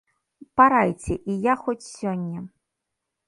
[0.59, 2.39] Парайце, і я хоць сёння!